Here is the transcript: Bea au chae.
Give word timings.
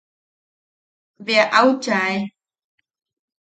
Bea 1.25 1.45
au 1.59 1.69
chae. 1.83 2.15